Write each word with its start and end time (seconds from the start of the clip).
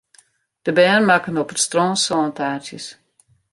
De 0.61 0.73
bern 0.77 1.05
makken 1.09 1.35
op 1.41 1.49
it 1.53 1.61
strân 1.65 1.93
sântaartsjes. 2.05 2.85